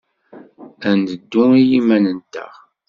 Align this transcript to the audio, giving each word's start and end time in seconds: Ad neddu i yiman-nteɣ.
Ad 0.89 0.93
neddu 0.99 1.43
i 1.59 1.61
yiman-nteɣ. 1.69 2.53